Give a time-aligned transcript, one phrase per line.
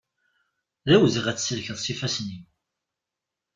[0.87, 2.43] D awezɣi ad tselkeḍ seg ifassen-iw.